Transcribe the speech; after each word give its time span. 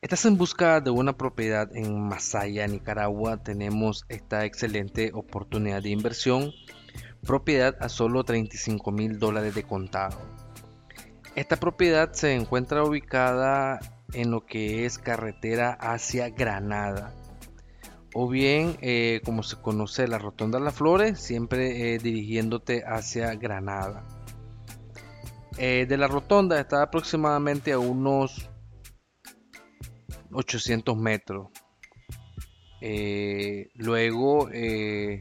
Estás 0.00 0.26
en 0.26 0.38
busca 0.38 0.80
de 0.80 0.90
una 0.90 1.16
propiedad 1.16 1.74
en 1.74 2.06
Masaya, 2.06 2.68
Nicaragua. 2.68 3.42
Tenemos 3.42 4.04
esta 4.08 4.44
excelente 4.44 5.10
oportunidad 5.12 5.82
de 5.82 5.88
inversión. 5.88 6.52
Propiedad 7.26 7.76
a 7.80 7.88
solo 7.88 8.22
35 8.22 8.92
mil 8.92 9.18
dólares 9.18 9.56
de 9.56 9.64
contado. 9.64 10.16
Esta 11.34 11.56
propiedad 11.56 12.12
se 12.12 12.36
encuentra 12.36 12.84
ubicada 12.84 13.80
en 14.12 14.30
lo 14.30 14.46
que 14.46 14.86
es 14.86 14.98
carretera 14.98 15.72
hacia 15.72 16.28
Granada. 16.28 17.12
O 18.14 18.28
bien, 18.28 18.76
eh, 18.80 19.20
como 19.24 19.42
se 19.42 19.56
conoce, 19.56 20.06
la 20.06 20.18
Rotonda 20.18 20.60
las 20.60 20.74
Flores, 20.74 21.18
siempre 21.18 21.94
eh, 21.94 21.98
dirigiéndote 21.98 22.84
hacia 22.86 23.34
Granada. 23.34 24.04
Eh, 25.56 25.86
de 25.88 25.96
la 25.96 26.06
rotonda 26.06 26.60
está 26.60 26.84
aproximadamente 26.84 27.72
a 27.72 27.80
unos 27.80 28.48
800 30.32 30.96
metros. 30.96 31.48
Eh, 32.80 33.70
luego 33.74 34.48
eh, 34.52 35.20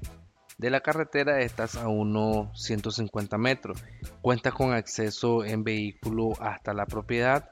de 0.58 0.70
la 0.70 0.82
carretera 0.82 1.42
estás 1.42 1.76
a 1.76 1.88
unos 1.88 2.62
150 2.62 3.38
metros. 3.38 3.84
Cuenta 4.22 4.52
con 4.52 4.74
acceso 4.74 5.46
en 5.46 5.64
vehículo 5.64 6.34
hasta 6.40 6.74
la 6.74 6.86
propiedad. 6.86 7.52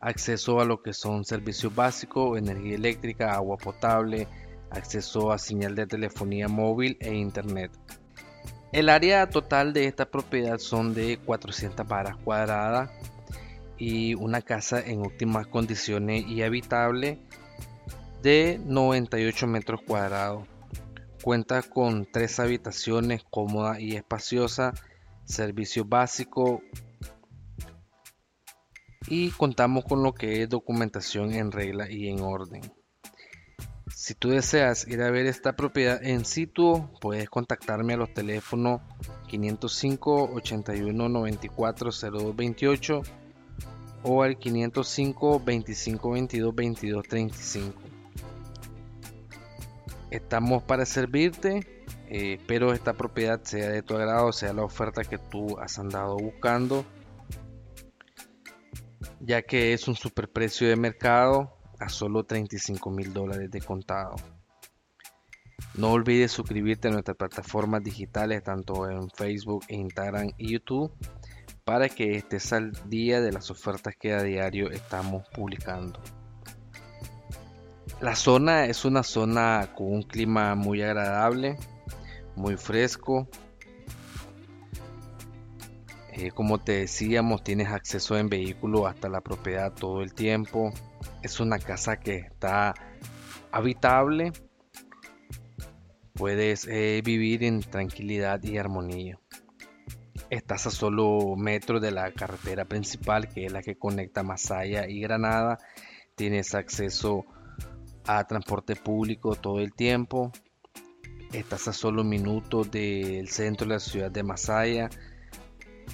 Acceso 0.00 0.60
a 0.60 0.64
lo 0.64 0.82
que 0.82 0.92
son 0.92 1.24
servicios 1.24 1.74
básicos, 1.74 2.38
energía 2.38 2.76
eléctrica, 2.76 3.34
agua 3.34 3.56
potable, 3.56 4.28
acceso 4.70 5.32
a 5.32 5.38
señal 5.38 5.74
de 5.74 5.86
telefonía 5.86 6.48
móvil 6.48 6.96
e 7.00 7.14
internet. 7.14 7.72
El 8.72 8.88
área 8.90 9.28
total 9.30 9.72
de 9.72 9.86
esta 9.86 10.10
propiedad 10.10 10.58
son 10.58 10.92
de 10.92 11.18
400 11.24 11.86
varas 11.88 12.16
cuadradas 12.16 12.90
y 13.78 14.14
una 14.14 14.42
casa 14.42 14.80
en 14.80 15.04
óptimas 15.04 15.46
condiciones 15.46 16.26
y 16.26 16.42
habitable 16.42 17.18
de 18.22 18.60
98 18.64 19.46
metros 19.46 19.80
cuadrados. 19.82 20.46
Cuenta 21.22 21.62
con 21.62 22.06
tres 22.10 22.38
habitaciones 22.38 23.24
cómoda 23.30 23.80
y 23.80 23.96
espaciosa, 23.96 24.72
servicio 25.24 25.84
básico 25.84 26.62
y 29.08 29.30
contamos 29.30 29.84
con 29.84 30.02
lo 30.02 30.14
que 30.14 30.42
es 30.42 30.48
documentación 30.48 31.32
en 31.32 31.52
regla 31.52 31.90
y 31.90 32.08
en 32.08 32.20
orden. 32.20 32.62
Si 33.94 34.14
tú 34.14 34.28
deseas 34.28 34.86
ir 34.86 35.02
a 35.02 35.10
ver 35.10 35.26
esta 35.26 35.56
propiedad 35.56 36.02
en 36.02 36.24
situ, 36.24 36.88
puedes 37.00 37.30
contactarme 37.30 37.94
a 37.94 37.96
los 37.96 38.12
teléfonos 38.12 38.80
505 39.28 40.30
81 40.34 41.08
94 41.08 41.90
0228 41.90 43.02
o 44.08 44.22
al 44.22 44.38
505 44.38 45.42
25 45.44 46.10
22 46.10 46.54
22 46.54 47.08
35. 47.08 47.74
Estamos 50.10 50.62
para 50.62 50.86
servirte. 50.86 51.84
Eh, 52.08 52.34
espero 52.34 52.72
esta 52.72 52.92
propiedad 52.92 53.42
sea 53.42 53.68
de 53.68 53.82
tu 53.82 53.96
agrado, 53.96 54.32
sea 54.32 54.52
la 54.52 54.62
oferta 54.62 55.02
que 55.02 55.18
tú 55.18 55.58
has 55.58 55.76
andado 55.80 56.16
buscando, 56.16 56.84
ya 59.18 59.42
que 59.42 59.72
es 59.72 59.88
un 59.88 59.96
superprecio 59.96 60.68
de 60.68 60.76
mercado 60.76 61.58
a 61.80 61.88
solo 61.88 62.22
35 62.22 62.88
mil 62.90 63.12
dólares 63.12 63.50
de 63.50 63.60
contado. 63.60 64.14
No 65.74 65.90
olvides 65.90 66.30
suscribirte 66.30 66.88
a 66.88 66.92
nuestras 66.92 67.16
plataformas 67.16 67.82
digitales, 67.82 68.44
tanto 68.44 68.88
en 68.88 69.10
Facebook, 69.10 69.64
Instagram 69.68 70.30
y 70.38 70.52
YouTube 70.52 70.92
para 71.66 71.88
que 71.88 72.14
estés 72.14 72.52
al 72.52 72.70
día 72.88 73.20
de 73.20 73.32
las 73.32 73.50
ofertas 73.50 73.96
que 73.96 74.12
a 74.14 74.22
diario 74.22 74.70
estamos 74.70 75.28
publicando. 75.30 76.00
La 78.00 78.14
zona 78.14 78.66
es 78.66 78.84
una 78.84 79.02
zona 79.02 79.72
con 79.74 79.92
un 79.92 80.02
clima 80.04 80.54
muy 80.54 80.80
agradable, 80.82 81.58
muy 82.36 82.56
fresco. 82.56 83.28
Eh, 86.12 86.30
como 86.30 86.58
te 86.58 86.72
decíamos, 86.82 87.42
tienes 87.42 87.66
acceso 87.68 88.16
en 88.16 88.28
vehículo 88.28 88.86
hasta 88.86 89.08
la 89.08 89.20
propiedad 89.20 89.72
todo 89.72 90.02
el 90.02 90.14
tiempo. 90.14 90.72
Es 91.24 91.40
una 91.40 91.58
casa 91.58 91.98
que 91.98 92.18
está 92.18 92.74
habitable. 93.50 94.30
Puedes 96.14 96.68
eh, 96.68 97.02
vivir 97.04 97.42
en 97.42 97.60
tranquilidad 97.60 98.40
y 98.44 98.56
armonía. 98.56 99.18
Estás 100.28 100.66
a 100.66 100.70
solo 100.70 101.36
metros 101.36 101.80
de 101.80 101.92
la 101.92 102.10
carretera 102.10 102.64
principal, 102.64 103.28
que 103.28 103.46
es 103.46 103.52
la 103.52 103.62
que 103.62 103.78
conecta 103.78 104.24
Masaya 104.24 104.88
y 104.88 105.00
Granada. 105.00 105.58
Tienes 106.16 106.54
acceso 106.56 107.24
a 108.06 108.26
transporte 108.26 108.74
público 108.74 109.36
todo 109.36 109.60
el 109.60 109.72
tiempo. 109.72 110.32
Estás 111.32 111.68
a 111.68 111.72
solo 111.72 112.02
minutos 112.02 112.70
del 112.72 113.28
centro 113.28 113.68
de 113.68 113.74
la 113.74 113.80
ciudad 113.80 114.10
de 114.10 114.24
Masaya, 114.24 114.90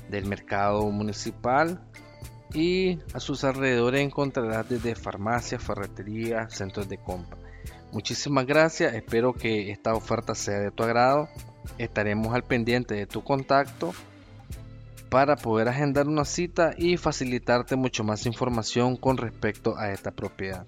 del 0.09 0.25
mercado 0.25 0.91
municipal 0.91 1.87
y 2.55 2.99
a 3.13 3.21
sus 3.21 3.45
alrededores 3.45 4.01
encontrarás 4.01 4.67
desde 4.69 4.95
farmacias, 4.95 5.63
ferreterías, 5.63 6.55
centros 6.55 6.89
de 6.89 6.97
compra. 6.97 7.39
Muchísimas 7.93 8.47
gracias, 8.47 8.95
espero 8.95 9.35
que 9.35 9.71
esta 9.71 9.95
oferta 9.95 10.35
sea 10.35 10.59
de 10.59 10.71
tu 10.71 10.83
agrado. 10.83 11.29
Estaremos 11.77 12.35
al 12.35 12.45
pendiente 12.45 12.95
de 12.95 13.07
tu 13.07 13.23
contacto 13.23 13.93
para 15.13 15.37
poder 15.37 15.69
agendar 15.69 16.09
una 16.09 16.25
cita 16.25 16.71
y 16.75 16.97
facilitarte 16.97 17.77
mucho 17.77 18.03
más 18.03 18.25
información 18.25 18.97
con 18.97 19.19
respecto 19.19 19.77
a 19.77 19.93
esta 19.93 20.11
propiedad. 20.11 20.67